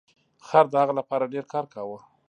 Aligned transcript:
خر 0.47 0.65
د 0.71 0.73
هغه 0.81 0.93
لپاره 0.99 1.31
ډیر 1.33 1.45
کار 1.53 1.65
کاوه. 1.73 1.99